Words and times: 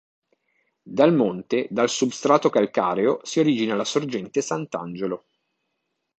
Dal 0.97 1.13
monte, 1.13 1.67
dal 1.69 1.87
substrato 1.87 2.49
calcareo, 2.49 3.19
si 3.21 3.39
origina 3.39 3.75
la 3.75 3.83
sorgente 3.85 4.41
Sant'Angelo. 4.41 5.27